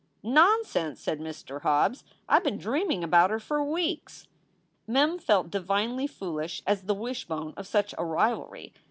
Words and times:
"Nonsense!" 0.23 0.99
said 0.99 1.19
Mr. 1.19 1.61
Hobbes, 1.61 2.03
"I 2.27 2.39
ve 2.39 2.45
been 2.45 2.57
dreaming 2.57 3.03
about 3.03 3.29
her 3.29 3.39
for 3.39 3.63
weeks." 3.63 4.27
Mem 4.87 5.19
felt 5.19 5.51
divinely 5.51 6.07
foolish 6.07 6.63
as 6.65 6.85
the 6.85 6.95
wishbone 6.95 7.53
of 7.55 7.67
such 7.67 7.93
a 7.99 8.03
rivalry. 8.03 8.73